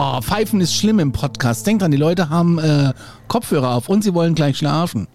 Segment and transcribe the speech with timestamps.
[0.00, 1.66] Oh, Pfeifen ist schlimm im Podcast.
[1.66, 2.92] Denkt dran, die Leute haben äh,
[3.26, 5.08] Kopfhörer auf und sie wollen gleich schlafen.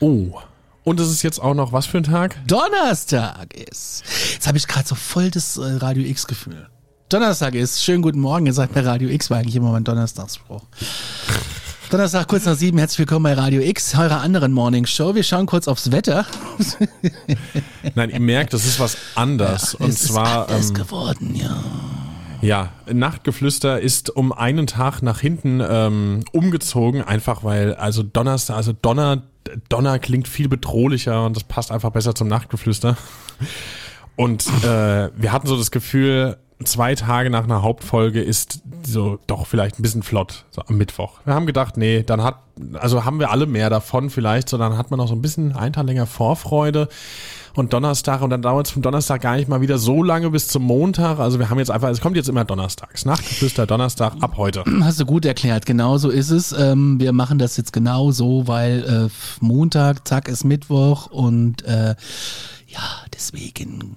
[0.00, 0.40] Oh.
[0.84, 2.36] Und es ist jetzt auch noch was für ein Tag?
[2.46, 4.02] Donnerstag ist.
[4.32, 6.66] Jetzt habe ich gerade so voll das äh, Radio X-Gefühl.
[7.08, 7.84] Donnerstag ist.
[7.84, 8.46] Schönen guten Morgen.
[8.46, 10.62] Ihr seid bei Radio X, war eigentlich immer mein Donnerstagsspruch.
[11.90, 12.78] Donnerstag kurz nach sieben.
[12.78, 15.14] Herzlich willkommen bei Radio X, eurer anderen Morning Show.
[15.14, 16.26] Wir schauen kurz aufs Wetter.
[17.94, 19.76] Nein, ihr merkt, das ist was anders.
[19.78, 20.46] Ja, und es zwar.
[20.46, 21.62] ist anders ähm, geworden, ja.
[22.42, 28.72] Ja, Nachtgeflüster ist um einen Tag nach hinten ähm, umgezogen, einfach weil, also Donnerstag, also
[28.72, 29.22] Donner,
[29.68, 32.96] Donner klingt viel bedrohlicher und das passt einfach besser zum Nachtgeflüster.
[34.16, 39.46] Und äh, wir hatten so das Gefühl, zwei Tage nach einer Hauptfolge ist so doch
[39.46, 41.20] vielleicht ein bisschen flott, so am Mittwoch.
[41.24, 42.42] Wir haben gedacht, nee, dann hat,
[42.74, 45.54] also haben wir alle mehr davon vielleicht, so dann hat man noch so ein bisschen
[45.56, 46.88] einen Tag länger Vorfreude
[47.54, 50.48] und Donnerstag und dann dauert es vom Donnerstag gar nicht mal wieder so lange bis
[50.48, 51.18] zum Montag.
[51.18, 53.04] Also wir haben jetzt einfach, es kommt jetzt immer donnerstags.
[53.04, 54.64] Nachtgeflüster Donnerstag ab heute.
[54.82, 56.52] Hast du gut erklärt, genau so ist es.
[56.52, 61.94] Ähm, wir machen das jetzt genau so, weil äh, Montag, zack, ist Mittwoch und äh,
[62.68, 62.82] ja,
[63.14, 63.96] deswegen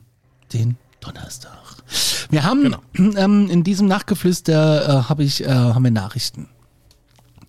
[0.53, 1.51] den Donnerstag.
[2.29, 2.75] Wir haben
[3.17, 6.47] ähm, in diesem Nachtgeflüster äh, habe ich äh, haben wir Nachrichten.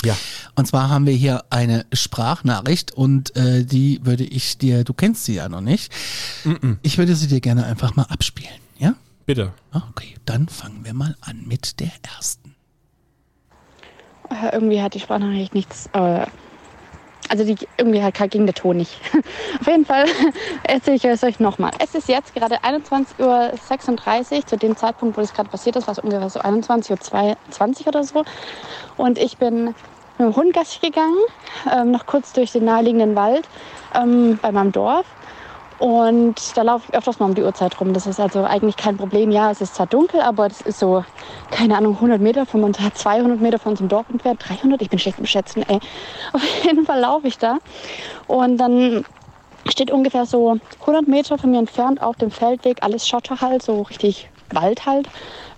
[0.04, 0.16] Ja.
[0.54, 5.24] Und zwar haben wir hier eine Sprachnachricht und äh, die würde ich dir, du kennst
[5.24, 5.92] sie ja noch nicht.
[6.82, 8.94] Ich würde sie dir gerne einfach mal abspielen, ja?
[9.24, 9.52] Bitte.
[9.72, 12.54] Okay, dann fangen wir mal an mit der ersten.
[14.30, 15.88] Äh, Irgendwie hat die Sprachnachricht nichts.
[15.92, 16.26] Äh,
[17.28, 18.98] also die, irgendwie hat ging der Ton nicht.
[19.60, 20.06] Auf jeden Fall
[20.64, 21.70] erzähle ich es euch nochmal.
[21.78, 24.46] Es ist jetzt gerade 21.36 Uhr.
[24.46, 28.04] Zu dem Zeitpunkt, wo das gerade passiert ist, war es ungefähr so 21.20 Uhr oder
[28.04, 28.24] so.
[28.96, 29.74] Und ich bin
[30.18, 31.18] mit dem Hund Gassi gegangen,
[31.72, 33.46] ähm, noch kurz durch den naheliegenden Wald
[33.94, 35.06] ähm, bei meinem Dorf.
[35.78, 37.92] Und da laufe ich öfters mal um die Uhrzeit rum.
[37.92, 39.30] Das ist also eigentlich kein Problem.
[39.30, 41.04] Ja, es ist zwar dunkel, aber das ist so,
[41.50, 44.98] keine Ahnung, 100 Meter von uns, 200 Meter von unserem Dorf entfernt, 300, ich bin
[44.98, 45.78] schlecht im Schätzen, ey.
[46.32, 47.58] Auf jeden Fall laufe ich da.
[48.26, 49.04] Und dann
[49.68, 53.82] steht ungefähr so 100 Meter von mir entfernt auf dem Feldweg, alles Schotter halt, so
[53.82, 55.08] richtig Wald halt,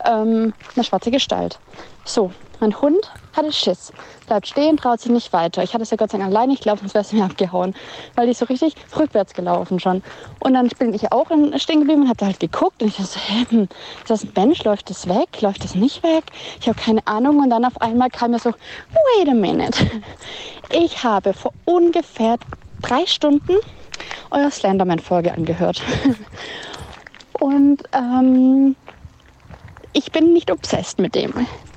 [0.04, 1.58] ähm, eine schwarze Gestalt.
[2.04, 3.92] So, mein Hund hatte Schiss,
[4.26, 5.62] bleibt stehen, traut sich nicht weiter.
[5.62, 7.74] Ich hatte es ja Gott sei Dank alleine, ich glaube, sonst wäre es mir abgehauen,
[8.16, 10.02] weil ist so richtig rückwärts gelaufen schon.
[10.40, 11.26] Und dann bin ich auch
[11.56, 14.64] stehen geblieben und habe halt geguckt und ich dachte, hä, hm, ist das ein Mensch,
[14.64, 16.24] läuft das weg, läuft das nicht weg?
[16.60, 19.78] Ich habe keine Ahnung und dann auf einmal kam mir so, wait a minute.
[20.70, 22.36] Ich habe vor ungefähr
[22.82, 23.56] drei Stunden
[24.30, 25.80] eure Slenderman-Folge angehört.
[27.40, 28.74] Und ähm,
[29.92, 31.32] ich bin nicht obsessed mit dem.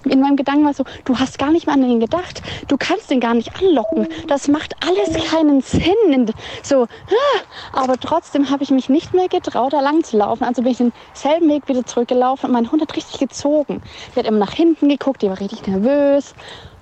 [0.06, 2.42] In meinem Gedanken war so, du hast gar nicht mal an ihn gedacht.
[2.68, 4.08] Du kannst ihn gar nicht anlocken.
[4.28, 6.32] Das macht alles keinen Sinn.
[6.64, 7.40] So, ah,
[7.74, 10.44] aber trotzdem habe ich mich nicht mehr getraut, da lang zu laufen.
[10.44, 13.82] Also bin ich denselben Weg wieder zurückgelaufen und mein Hund hat richtig gezogen.
[14.16, 16.34] Die hat immer nach hinten geguckt, die war richtig nervös.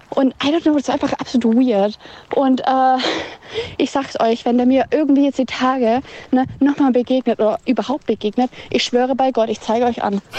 [0.09, 1.97] Und I don't know, das ist einfach absolut weird.
[2.35, 2.97] Und äh,
[3.77, 8.05] ich sag's euch, wenn der mir irgendwie jetzt die Tage ne, nochmal begegnet oder überhaupt
[8.05, 10.21] begegnet, ich schwöre bei Gott, ich zeige euch an.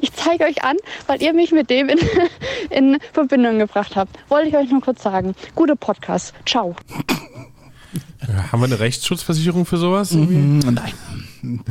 [0.00, 0.76] Ich zeige euch an,
[1.06, 1.98] weil ihr mich mit dem in,
[2.70, 4.18] in Verbindung gebracht habt.
[4.28, 5.34] Wollte ich euch nur kurz sagen.
[5.54, 6.34] Guter Podcast.
[6.46, 6.74] Ciao.
[8.50, 10.12] Haben wir eine Rechtsschutzversicherung für sowas?
[10.12, 11.64] Mm, Nein.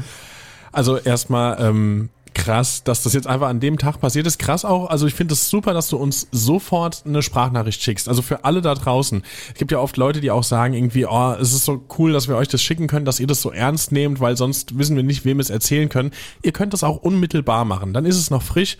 [0.71, 2.09] Also erstmal ähm,
[2.43, 4.37] krass, dass das jetzt einfach an dem Tag passiert ist.
[4.37, 8.09] Krass auch, also ich finde es das super, dass du uns sofort eine Sprachnachricht schickst.
[8.09, 9.23] Also für alle da draußen.
[9.53, 12.27] Es gibt ja oft Leute, die auch sagen irgendwie, oh, es ist so cool, dass
[12.27, 15.03] wir euch das schicken können, dass ihr das so ernst nehmt, weil sonst wissen wir
[15.03, 16.11] nicht, wem es erzählen können.
[16.41, 17.93] Ihr könnt das auch unmittelbar machen.
[17.93, 18.77] Dann ist es noch frisch.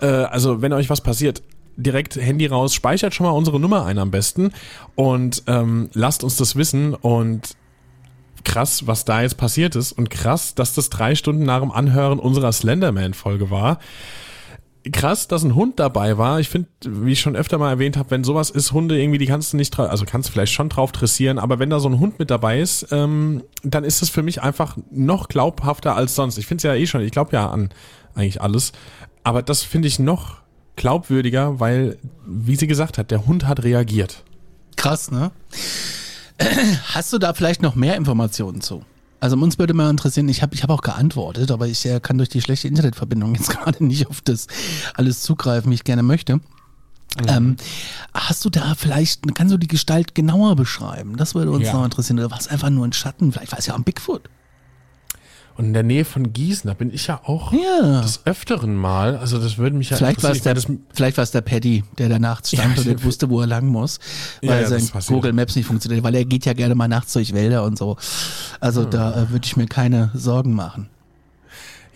[0.00, 1.42] Äh, also wenn euch was passiert,
[1.76, 4.52] direkt Handy raus, speichert schon mal unsere Nummer ein am besten
[4.94, 7.56] und ähm, lasst uns das wissen und
[8.54, 12.20] krass, was da jetzt passiert ist und krass, dass das drei Stunden nach dem Anhören
[12.20, 13.80] unserer Slenderman-Folge war.
[14.92, 16.38] krass, dass ein Hund dabei war.
[16.38, 19.26] Ich finde, wie ich schon öfter mal erwähnt habe, wenn sowas ist, Hunde irgendwie, die
[19.26, 21.88] kannst du nicht, drauf, also kannst du vielleicht schon drauf dressieren, aber wenn da so
[21.88, 26.14] ein Hund mit dabei ist, ähm, dann ist es für mich einfach noch glaubhafter als
[26.14, 26.38] sonst.
[26.38, 27.70] Ich finde es ja eh schon, ich glaube ja an
[28.14, 28.72] eigentlich alles,
[29.24, 30.42] aber das finde ich noch
[30.76, 34.22] glaubwürdiger, weil, wie sie gesagt hat, der Hund hat reagiert.
[34.76, 35.32] Krass, ne?
[36.94, 38.84] Hast du da vielleicht noch mehr Informationen zu?
[39.20, 42.18] Also uns würde mal interessieren, ich habe ich hab auch geantwortet, aber ich äh, kann
[42.18, 44.46] durch die schlechte Internetverbindung jetzt gerade nicht auf das
[44.94, 46.40] alles zugreifen, wie ich gerne möchte.
[47.28, 47.56] Ähm,
[48.12, 51.16] hast du da vielleicht, kannst du die Gestalt genauer beschreiben?
[51.16, 51.72] Das würde uns Ja.
[51.74, 52.18] noch interessieren.
[52.18, 53.30] Oder war es einfach nur ein Schatten?
[53.32, 54.28] Vielleicht war es ja ein Bigfoot.
[55.56, 58.00] Und in der Nähe von Gießen, da bin ich ja auch Ja.
[58.00, 61.22] des Öfteren mal, also das würde mich ja Vielleicht war es der, meine, vielleicht war
[61.22, 64.00] es der Paddy, der da nachts stand Ja, und nicht wusste, wo er lang muss,
[64.42, 65.06] weil ja, sein das.
[65.06, 67.96] Google Maps nicht funktioniert, weil er geht ja gerne mal nachts durch Wälder und so.
[68.58, 68.90] Also Hm.
[68.90, 70.88] da äh, würde ich mir keine Sorgen machen.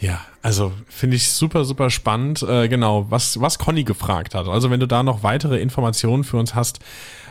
[0.00, 2.42] Ja, also finde ich super, super spannend.
[2.42, 4.48] Äh, genau, was, was Conny gefragt hat.
[4.48, 6.78] Also wenn du da noch weitere Informationen für uns hast,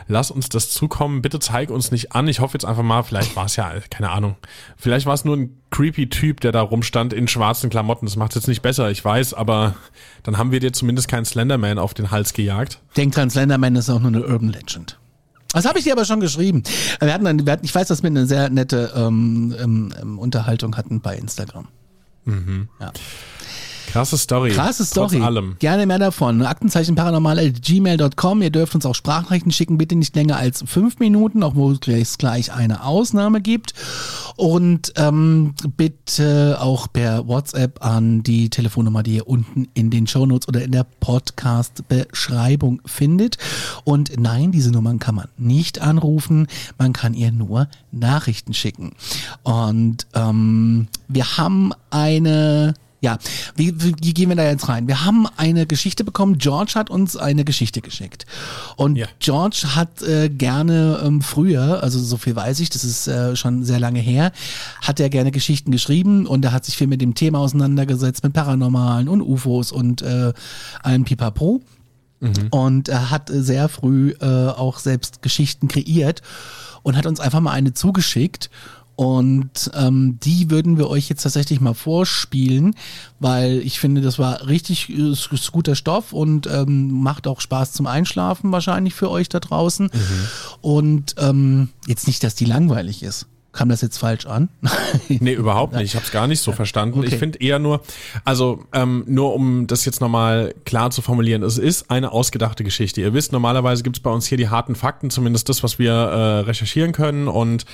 [0.06, 1.20] lass uns das zukommen.
[1.20, 2.28] Bitte zeig uns nicht an.
[2.28, 4.36] Ich hoffe jetzt einfach mal, vielleicht war es ja, keine Ahnung,
[4.76, 8.06] vielleicht war es nur ein creepy Typ, der da rumstand in schwarzen Klamotten.
[8.06, 9.74] Das macht jetzt nicht besser, ich weiß, aber
[10.22, 12.78] dann haben wir dir zumindest keinen Slenderman auf den Hals gejagt.
[12.96, 14.96] Denk dran, Slenderman ist auch nur eine Urban Legend.
[15.52, 16.62] Das habe ich dir aber schon geschrieben.
[17.00, 20.18] Wir hatten, dann, wir hatten ich weiß, dass wir eine sehr nette ähm, ähm, ähm,
[20.20, 21.66] Unterhaltung hatten bei Instagram.
[22.80, 22.92] Ja.
[23.92, 24.50] Krasse Story.
[24.50, 25.16] Krasse Story.
[25.16, 25.56] Trotz allem.
[25.58, 26.42] Gerne mehr davon.
[26.42, 28.42] Aktenzeichen-paranormal.gmail.com.
[28.42, 32.18] Ihr dürft uns auch Sprachnachrichten schicken, bitte nicht länger als fünf Minuten, auch wo es
[32.18, 33.72] gleich eine Ausnahme gibt.
[34.36, 40.46] Und ähm, bitte auch per WhatsApp an die Telefonnummer, die ihr unten in den Shownotes
[40.48, 43.38] oder in der Podcast-Beschreibung findet.
[43.84, 46.46] Und nein, diese Nummern kann man nicht anrufen,
[46.78, 48.92] man kann ihr nur Nachrichten schicken.
[49.42, 53.18] Und ähm, wir haben eine ja,
[53.54, 54.88] wie, wie gehen wir da jetzt rein?
[54.88, 56.38] Wir haben eine Geschichte bekommen.
[56.38, 58.26] George hat uns eine Geschichte geschickt.
[58.76, 59.06] Und Ja.
[59.20, 63.62] George hat äh, gerne ähm, früher, also so viel weiß ich, das ist äh, schon
[63.62, 64.32] sehr lange her,
[64.82, 68.32] hat er gerne Geschichten geschrieben und er hat sich viel mit dem Thema auseinandergesetzt, mit
[68.32, 70.32] Paranormalen und UFOs und äh,
[70.82, 71.62] allem Pipapo.
[72.50, 76.20] Und er hat sehr früh äh, auch selbst Geschichten kreiert
[76.82, 78.50] und hat uns einfach mal eine zugeschickt.
[78.98, 82.74] Und ähm, die würden wir euch jetzt tatsächlich mal vorspielen,
[83.20, 85.14] weil ich finde, das war richtig äh,
[85.52, 89.88] guter Stoff und ähm, macht auch Spaß zum Einschlafen wahrscheinlich für euch da draußen.
[90.62, 93.28] Und ähm, jetzt nicht, dass die langweilig ist.
[93.52, 94.48] Kam das jetzt falsch an?
[95.08, 95.84] Nee, überhaupt nicht.
[95.84, 96.98] Ich habe es gar nicht so verstanden.
[96.98, 97.08] Okay.
[97.08, 97.82] Ich finde eher nur,
[98.24, 103.00] also ähm, nur um das jetzt nochmal klar zu formulieren, es ist eine ausgedachte Geschichte.
[103.00, 106.40] Ihr wisst, normalerweise gibt's bei uns hier die harten Fakten, zumindest das, was wir äh,
[106.40, 107.64] recherchieren können und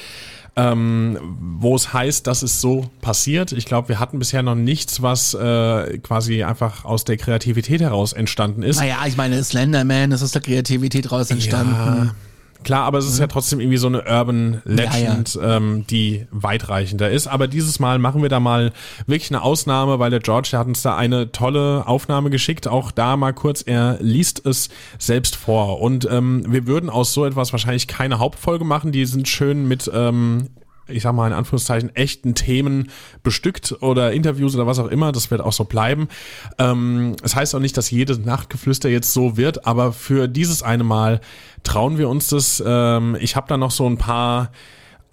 [0.57, 1.19] ähm,
[1.59, 3.53] wo es heißt, dass es so passiert.
[3.53, 8.13] Ich glaube, wir hatten bisher noch nichts, was äh, quasi einfach aus der Kreativität heraus
[8.13, 8.79] entstanden ist.
[8.79, 12.13] naja, ich meine, Slenderman ist aus der Kreativität raus entstanden.
[12.65, 15.43] Klar, aber es ist ja trotzdem irgendwie so eine Urban Legend, Mhm.
[15.43, 17.27] Ja, Ähm, die weitreichender ist.
[17.27, 18.73] Aber dieses Mal machen wir da mal
[19.07, 22.67] wirklich eine Ausnahme, weil der George der hat uns da eine tolle Aufnahme geschickt.
[22.67, 24.69] Auch da mal kurz, er liest es
[24.99, 25.81] selbst vor.
[25.81, 28.93] Und ähm, wir würden aus so etwas wahrscheinlich keine Hauptfolge machen.
[28.93, 30.49] Die sind schön mit ähm,
[30.89, 32.91] ich sag mal in Anführungszeichen, echten Themen
[33.23, 35.13] bestückt oder Interviews oder was auch immer.
[35.13, 36.09] Das wird auch so bleiben.
[36.59, 40.85] Ähm, es heißt auch nicht, dass jedes Nachtgeflüster jetzt so wird, aber für dieses eine
[40.85, 41.21] Mal
[41.63, 42.63] trauen wir uns das.
[42.65, 44.51] Ähm, ich habe da noch so ein paar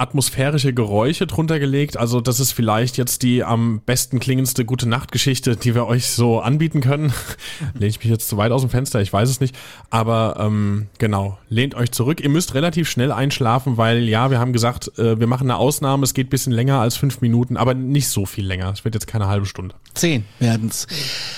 [0.01, 1.95] atmosphärische Geräusche drunter gelegt.
[1.95, 6.39] Also das ist vielleicht jetzt die am besten klingendste gute Nachtgeschichte, die wir euch so
[6.39, 7.13] anbieten können.
[7.73, 9.55] Lehne ich mich jetzt zu weit aus dem Fenster, ich weiß es nicht.
[9.91, 12.19] Aber ähm, genau, lehnt euch zurück.
[12.19, 16.03] Ihr müsst relativ schnell einschlafen, weil ja, wir haben gesagt, äh, wir machen eine Ausnahme.
[16.03, 18.71] Es geht ein bisschen länger als fünf Minuten, aber nicht so viel länger.
[18.71, 19.75] Es wird jetzt keine halbe Stunde.
[19.93, 20.87] Zehn werden's.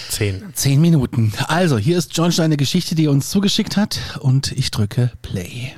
[0.09, 0.41] Zehn.
[0.53, 1.33] Zehn Minuten.
[1.47, 5.73] Also, hier ist John eine Geschichte, die er uns zugeschickt hat und ich drücke Play.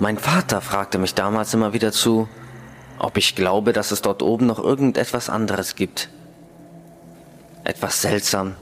[0.00, 2.26] Mein Vater fragte mich damals immer wieder zu,
[2.98, 6.08] ob ich glaube, dass es dort oben noch irgendetwas anderes gibt.
[7.64, 8.56] Etwas seltsam,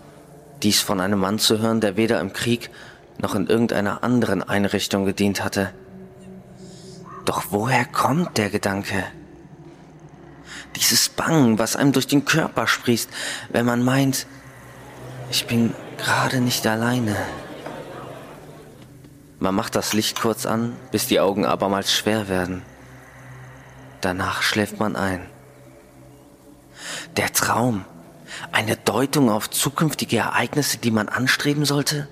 [0.64, 2.70] dies von einem Mann zu hören, der weder im Krieg
[3.18, 5.72] noch in irgendeiner anderen Einrichtung gedient hatte.
[7.24, 9.04] Doch woher kommt der Gedanke?
[10.74, 13.10] Dieses Bangen, was einem durch den Körper sprießt,
[13.50, 14.26] wenn man meint,
[15.30, 17.16] ich bin gerade nicht alleine.
[19.38, 22.62] Man macht das Licht kurz an, bis die Augen abermals schwer werden.
[24.00, 25.26] Danach schläft man ein.
[27.16, 27.84] Der Traum.
[28.52, 32.08] Eine Deutung auf zukünftige Ereignisse, die man anstreben sollte?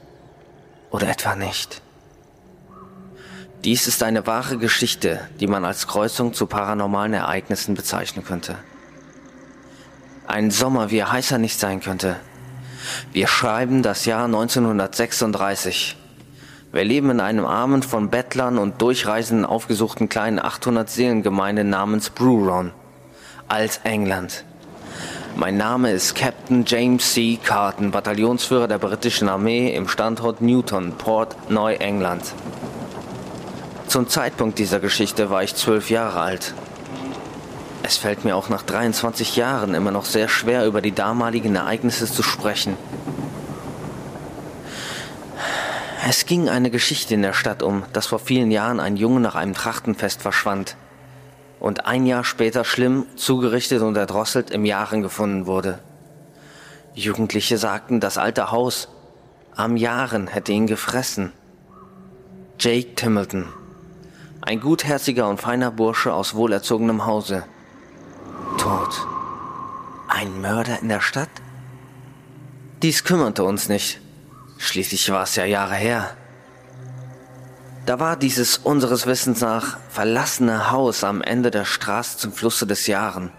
[0.90, 1.83] Oder etwa nicht?
[3.64, 8.56] Dies ist eine wahre Geschichte, die man als Kreuzung zu paranormalen Ereignissen bezeichnen könnte.
[10.26, 12.16] Ein Sommer, wie er heißer nicht sein könnte,
[13.12, 15.97] Wir schreiben das Jahr 1936.
[16.73, 22.73] Wir leben in einem armen, von Bettlern und Durchreisenden aufgesuchten kleinen 800-Seelengemeinde namens Bruron,
[23.49, 24.44] Alt-England.
[25.37, 27.38] Mein Name ist Captain James C.
[27.42, 32.25] Carton, Bataillonsführer der britischen Armee im Standort Newton, Port Neuengland.
[33.87, 36.52] Zum Zeitpunkt dieser Geschichte war ich zwölf Jahre alt.
[37.85, 42.06] Es fällt mir auch nach 23 Jahren immer noch sehr schwer, über die damaligen Ereignisse
[42.06, 42.76] zu sprechen.
[46.08, 49.34] Es ging eine Geschichte in der Stadt um, dass vor vielen Jahren ein Junge nach
[49.34, 50.76] einem Trachtenfest verschwand
[51.58, 55.80] und ein Jahr später schlimm zugerichtet und erdrosselt im Jahren gefunden wurde.
[56.94, 58.86] Jugendliche sagten, das alte Haus
[59.56, 61.32] am Jahren hätte ihn gefressen.
[62.60, 63.48] Jake Timmleton,
[64.42, 67.42] ein gutherziger und feiner Bursche aus wohlerzogenem Hause.
[68.58, 69.08] Tot.
[70.06, 71.30] Ein Mörder in der Stadt?
[72.80, 74.00] Dies kümmerte uns nicht.
[74.58, 76.16] Schließlich war es ja Jahre her.
[77.86, 82.86] Da war dieses unseres Wissens nach verlassene Haus am Ende der Straße zum Flusse des
[82.88, 83.30] Jahren.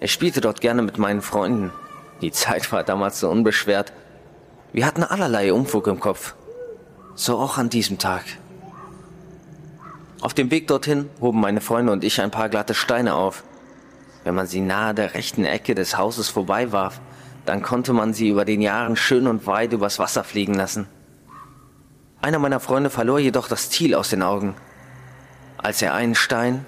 [0.00, 1.72] Ich spielte dort gerne mit meinen Freunden.
[2.20, 3.92] Die Zeit war damals so unbeschwert.
[4.72, 6.34] Wir hatten allerlei Umfug im Kopf.
[7.14, 8.24] So auch an diesem Tag.
[10.20, 13.44] Auf dem Weg dorthin hoben meine Freunde und ich ein paar glatte Steine auf.
[14.24, 17.00] Wenn man sie nahe der rechten Ecke des Hauses vorbeiwarf,
[17.46, 20.86] dann konnte man sie über den Jahren schön und weit übers Wasser fliegen lassen.
[22.22, 24.54] Einer meiner Freunde verlor jedoch das Ziel aus den Augen,
[25.58, 26.64] als er einen Stein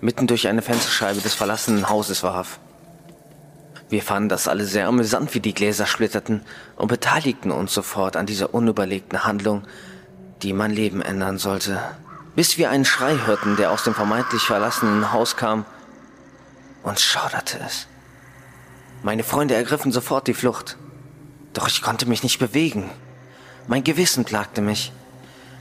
[0.00, 2.58] mitten durch eine Fensterscheibe des verlassenen Hauses warf.
[3.88, 6.42] Wir fanden das alle sehr amüsant, wie die Gläser splitterten
[6.76, 9.64] und beteiligten uns sofort an dieser unüberlegten Handlung,
[10.42, 11.78] die mein Leben ändern sollte.
[12.34, 15.66] Bis wir einen Schrei hörten, der aus dem vermeintlich verlassenen Haus kam,
[16.82, 17.86] und schauderte es.
[19.02, 20.76] Meine Freunde ergriffen sofort die Flucht.
[21.54, 22.90] Doch ich konnte mich nicht bewegen.
[23.66, 24.92] Mein Gewissen plagte mich.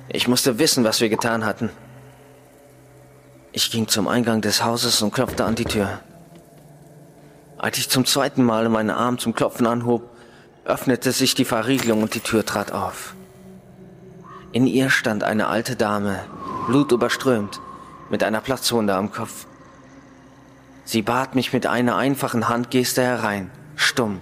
[0.09, 1.69] Ich musste wissen, was wir getan hatten.
[3.51, 5.99] Ich ging zum Eingang des Hauses und klopfte an die Tür.
[7.57, 10.09] Als ich zum zweiten Mal meinen Arm zum Klopfen anhob,
[10.63, 13.15] öffnete sich die Verriegelung und die Tür trat auf.
[14.51, 16.19] In ihr stand eine alte Dame,
[16.67, 17.59] blutüberströmt,
[18.09, 19.45] mit einer Platzwunde am Kopf.
[20.91, 24.19] Sie bat mich mit einer einfachen Handgeste herein, stumm.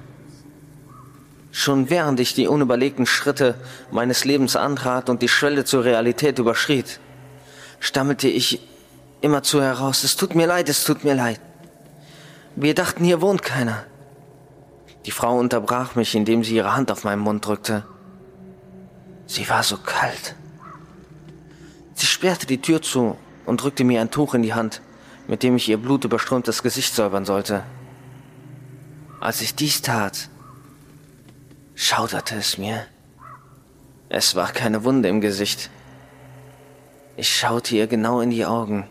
[1.51, 3.55] Schon während ich die unüberlegten Schritte
[3.89, 6.99] meines Lebens antrat und die Schwelle zur Realität überschritt,
[7.79, 8.61] stammelte ich
[9.21, 11.41] immerzu heraus, es tut mir leid, es tut mir leid.
[12.55, 13.83] Wir dachten, hier wohnt keiner.
[15.07, 17.83] Die Frau unterbrach mich, indem sie ihre Hand auf meinen Mund drückte.
[19.25, 20.35] Sie war so kalt.
[21.95, 24.83] Sie sperrte die Tür zu und drückte mir ein Tuch in die Hand
[25.29, 27.63] mit dem ich ihr blutüberströmtes Gesicht säubern sollte.
[29.19, 30.27] Als ich dies tat,
[31.75, 32.83] schauderte es mir.
[34.09, 35.69] Es war keine Wunde im Gesicht.
[37.15, 38.89] Ich schaute ihr genau in die Augen.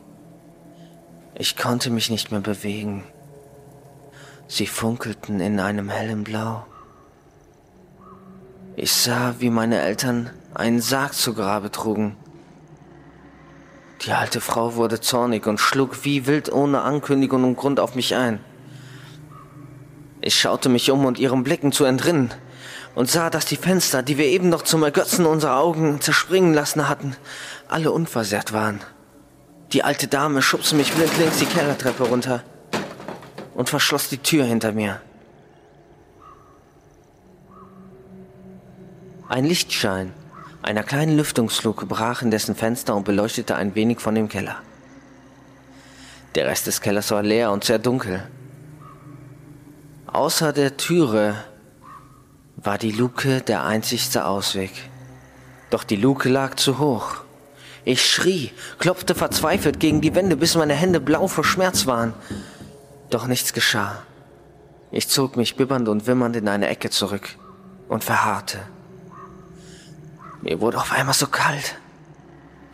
[1.34, 3.02] Ich konnte mich nicht mehr bewegen.
[4.46, 6.64] Sie funkelten in einem hellen Blau.
[8.76, 12.14] Ich sah, wie meine Eltern einen Sarg zu Grabe trugen.
[14.02, 18.14] Die alte Frau wurde zornig und schlug wie wild ohne Ankündigung und Grund auf mich
[18.14, 18.40] ein.
[20.20, 22.32] Ich schaute mich um, um ihren Blicken zu entrinnen,
[22.94, 26.88] und sah, dass die Fenster, die wir eben noch zum Ergötzen unserer Augen zerspringen lassen
[26.88, 27.16] hatten,
[27.68, 28.80] alle unversehrt waren.
[29.72, 32.42] Die alte Dame schubste mich blindlings die Kellertreppe runter
[33.54, 35.00] und verschloss die Tür hinter mir.
[39.28, 40.12] Ein Lichtschein
[40.68, 44.56] einer kleinen Lüftungsluke brach in dessen Fenster und beleuchtete ein wenig von dem Keller.
[46.34, 48.28] Der Rest des Kellers war leer und sehr dunkel.
[50.06, 51.36] Außer der Türe
[52.56, 54.70] war die Luke der einzigste Ausweg.
[55.70, 57.14] Doch die Luke lag zu hoch.
[57.86, 62.12] Ich schrie, klopfte verzweifelt gegen die Wände, bis meine Hände blau vor Schmerz waren.
[63.08, 64.02] Doch nichts geschah.
[64.90, 67.36] Ich zog mich bibbernd und wimmernd in eine Ecke zurück
[67.88, 68.58] und verharrte.
[70.48, 71.76] Mir wurde auf einmal so kalt.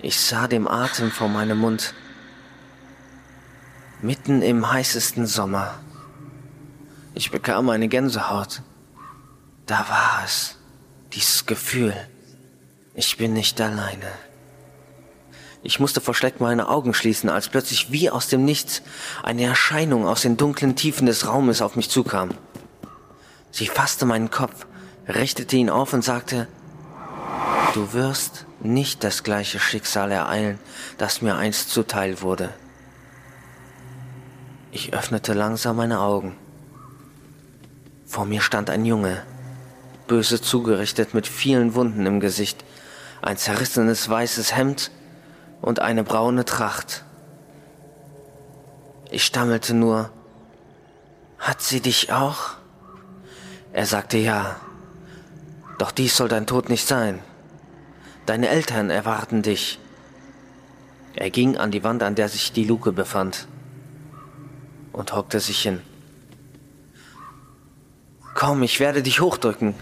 [0.00, 1.93] Ich sah dem Atem vor meinem Mund.
[4.00, 5.81] Mitten im heißesten Sommer.
[7.14, 8.62] Ich bekam eine Gänsehaut.
[9.66, 10.57] Da war es.
[11.14, 11.97] Dieses Gefühl.
[12.95, 14.07] Ich bin nicht alleine.
[15.64, 18.83] Ich musste vor Schreck meine Augen schließen, als plötzlich wie aus dem Nichts
[19.25, 22.31] eine Erscheinung aus den dunklen Tiefen des Raumes auf mich zukam.
[23.50, 24.64] Sie fasste meinen Kopf,
[25.09, 26.47] richtete ihn auf und sagte,
[27.75, 30.61] Du wirst nicht das gleiche Schicksal ereilen,
[30.97, 32.54] das mir einst zuteil wurde.
[34.71, 36.37] Ich öffnete langsam meine Augen.
[38.07, 39.25] Vor mir stand ein Junge,
[40.07, 42.64] böse zugerichtet mit vielen Wunden im Gesicht,
[43.23, 44.93] ein zerrissenes weißes Hemd
[45.61, 47.04] und eine braune Tracht.
[49.11, 50.11] Ich stammelte nur,
[51.40, 52.52] hat sie dich auch?
[53.73, 54.61] Er sagte ja,
[55.78, 57.19] doch dies soll dein Tod nicht sein.
[58.26, 59.78] Deine Eltern erwarten dich.
[61.14, 63.47] Er ging an die Wand, an der sich die Luke befand,
[64.93, 65.81] und hockte sich hin.
[68.35, 69.75] Komm, ich werde dich hochdrücken.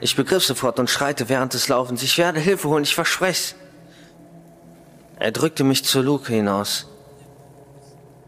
[0.00, 2.02] Ich begriff sofort und schreite während des Laufens.
[2.02, 3.54] Ich werde Hilfe holen, ich versprech's.
[5.18, 6.86] Er drückte mich zur Luke hinaus.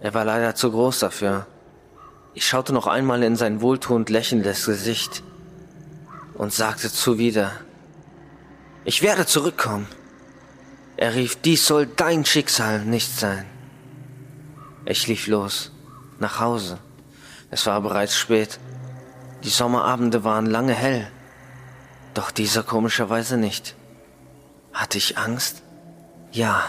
[0.00, 1.46] Er war leider zu groß dafür.
[2.32, 5.22] Ich schaute noch einmal in sein wohltuend lächelndes Gesicht
[6.34, 7.52] und sagte zuwider,
[8.88, 9.86] ich werde zurückkommen.
[10.96, 13.44] Er rief, dies soll dein Schicksal nicht sein.
[14.86, 15.72] Ich lief los,
[16.18, 16.78] nach Hause.
[17.50, 18.58] Es war bereits spät.
[19.44, 21.06] Die Sommerabende waren lange hell.
[22.14, 23.76] Doch dieser komischerweise nicht.
[24.72, 25.62] Hatte ich Angst?
[26.32, 26.62] Ja,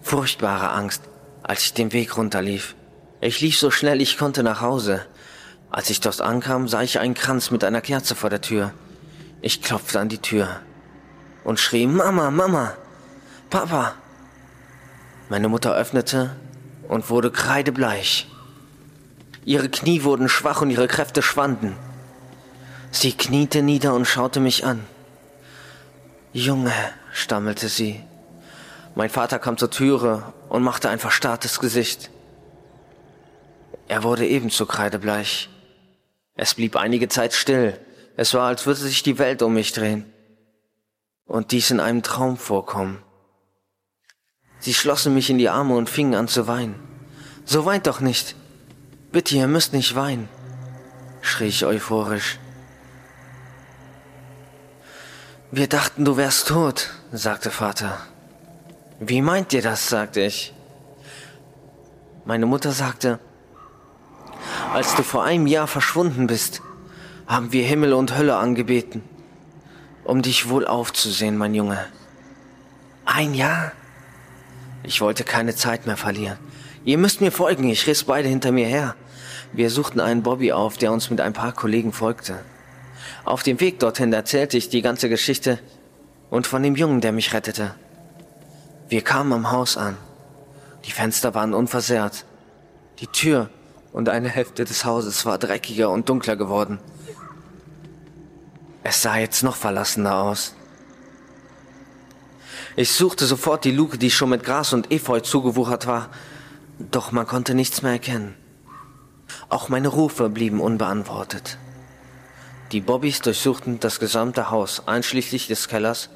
[0.00, 1.02] furchtbare Angst,
[1.42, 2.76] als ich den Weg runterlief.
[3.20, 5.04] Ich lief so schnell ich konnte nach Hause.
[5.70, 8.72] Als ich dort ankam, sah ich einen Kranz mit einer Kerze vor der Tür.
[9.42, 10.62] Ich klopfte an die Tür
[11.44, 12.74] und schrie Mama, Mama,
[13.50, 13.94] Papa.
[15.28, 16.36] Meine Mutter öffnete
[16.88, 18.28] und wurde kreidebleich.
[19.44, 21.74] Ihre Knie wurden schwach und ihre Kräfte schwanden.
[22.90, 24.84] Sie kniete nieder und schaute mich an.
[26.32, 26.72] Junge,
[27.12, 28.00] stammelte sie.
[28.94, 32.10] Mein Vater kam zur Türe und machte ein verstarrtes Gesicht.
[33.88, 35.48] Er wurde ebenso kreidebleich.
[36.34, 37.78] Es blieb einige Zeit still.
[38.16, 40.04] Es war, als würde sich die Welt um mich drehen.
[41.26, 43.02] Und dies in einem Traum vorkommen.
[44.58, 46.76] Sie schlossen mich in die Arme und fingen an zu weinen.
[47.44, 48.36] So weint doch nicht.
[49.10, 50.28] Bitte, ihr müsst nicht weinen,
[51.20, 52.38] schrie ich euphorisch.
[55.50, 57.98] Wir dachten, du wärst tot, sagte Vater.
[59.00, 59.88] Wie meint ihr das?
[59.88, 60.54] sagte ich.
[62.24, 63.18] Meine Mutter sagte,
[64.72, 66.62] als du vor einem Jahr verschwunden bist,
[67.26, 69.02] haben wir Himmel und Hölle angebeten,
[70.04, 71.86] um dich wohl aufzusehen, mein Junge.
[73.04, 73.72] Ein Jahr?
[74.82, 76.38] Ich wollte keine Zeit mehr verlieren.
[76.84, 78.96] Ihr müsst mir folgen, ich riss beide hinter mir her.
[79.52, 82.40] Wir suchten einen Bobby auf, der uns mit ein paar Kollegen folgte.
[83.24, 85.60] Auf dem Weg dorthin erzählte ich die ganze Geschichte
[86.30, 87.74] und von dem Jungen, der mich rettete.
[88.88, 89.96] Wir kamen am Haus an.
[90.84, 92.24] Die Fenster waren unversehrt.
[92.98, 93.48] Die Tür
[93.92, 96.78] und eine Hälfte des Hauses war dreckiger und dunkler geworden.
[98.84, 100.54] Es sah jetzt noch verlassener aus.
[102.74, 106.08] Ich suchte sofort die Luke, die schon mit Gras und Efeu zugewuchert war,
[106.78, 108.34] doch man konnte nichts mehr erkennen.
[109.48, 111.58] Auch meine Rufe blieben unbeantwortet.
[112.72, 116.08] Die Bobbys durchsuchten das gesamte Haus, einschließlich des Kellers,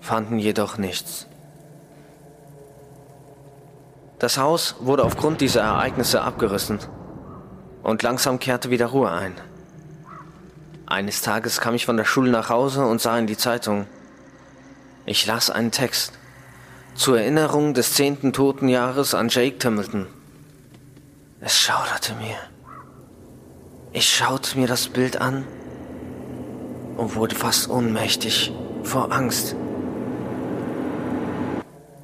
[0.00, 1.26] fanden jedoch nichts.
[4.18, 6.78] Das Haus wurde aufgrund dieser Ereignisse abgerissen
[7.82, 9.34] und langsam kehrte wieder Ruhe ein.
[10.92, 13.86] Eines Tages kam ich von der Schule nach Hause und sah in die Zeitung.
[15.06, 16.12] Ich las einen Text
[16.94, 20.06] zur Erinnerung des zehnten Totenjahres an Jake Timilton.
[21.40, 22.36] Es schauderte mir.
[23.94, 25.46] Ich schaute mir das Bild an
[26.98, 28.52] und wurde fast ohnmächtig
[28.82, 29.56] vor Angst.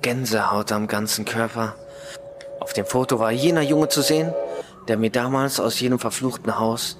[0.00, 1.74] Gänsehaut am ganzen Körper.
[2.58, 4.32] Auf dem Foto war jener Junge zu sehen,
[4.88, 6.96] der mir damals aus jenem verfluchten Haus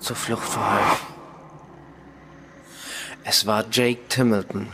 [0.00, 1.04] zur Flucht verhalf.
[3.24, 4.68] Es war Jake Timilton,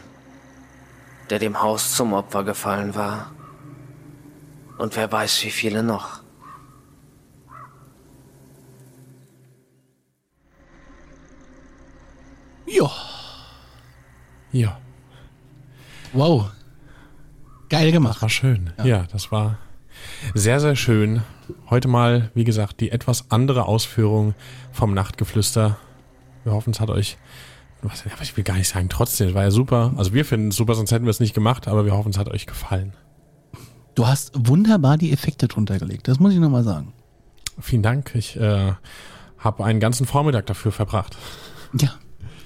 [1.31, 3.33] der dem Haus zum Opfer gefallen war.
[4.79, 6.21] Und wer weiß, wie viele noch.
[12.67, 12.91] Ja.
[14.53, 14.81] Ja,
[16.13, 16.51] Wow.
[17.69, 18.23] Geil gemacht.
[18.23, 18.73] war schön.
[18.83, 19.03] Ja.
[19.13, 19.59] das war
[20.35, 21.23] sehr, sehr schön.
[21.71, 24.35] Heute mal, wie gesagt, die etwas andere Ausführung
[24.73, 25.77] vom Nachtgeflüster.
[26.45, 27.19] Wir hoffen, es hat euch,
[27.83, 29.93] was, aber ich will gar nicht sagen, trotzdem, es war ja super.
[29.97, 32.19] Also wir finden es super, sonst hätten wir es nicht gemacht, aber wir hoffen, es
[32.19, 32.93] hat euch gefallen.
[33.95, 36.07] Du hast wunderbar die Effekte drunter gelegt.
[36.07, 36.93] Das muss ich nochmal sagen.
[37.59, 38.15] Vielen Dank.
[38.15, 38.73] Ich äh,
[39.39, 41.17] habe einen ganzen Vormittag dafür verbracht.
[41.81, 41.95] Ja,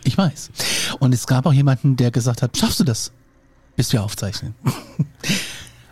[0.05, 0.51] ich weiß.
[1.01, 3.13] Und es gab auch jemanden, der gesagt hat, schaffst du das,
[3.77, 4.55] bis wir aufzeichnen?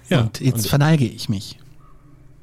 [0.09, 1.59] Ja, und jetzt und- verneige ich mich.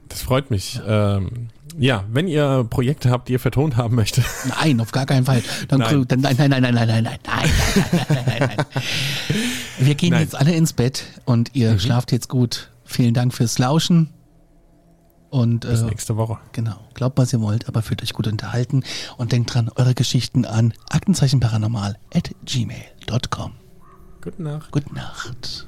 [0.10, 0.76] Das freut mich.
[0.76, 1.18] Ja.
[1.18, 4.24] Ähm, ja, wenn ihr Projekte habt, die ihr vertont haben möchtet,
[4.62, 5.44] Nein, auf gar keinen Fall.
[5.68, 6.06] Dann, Nein.
[6.08, 7.50] dann, nein, nein, nein, nein, nein, nein, nein, nein,
[7.92, 8.66] nein, nein, nein, nein.
[9.80, 10.22] Wir gehen Nein.
[10.22, 12.70] jetzt alle ins Bett und ihr schlaft jetzt gut.
[12.86, 14.10] Vielen Dank fürs Lauschen.
[15.32, 16.38] Und Bis äh, nächste Woche.
[16.54, 18.84] genau, glaubt was ihr wollt, aber fühlt euch gut unterhalten
[19.18, 23.52] und denkt dran, eure Geschichten an aktenzeichenparanormal at gmail.com.
[24.22, 24.72] Gute Nacht.
[24.72, 25.68] Gute Nacht.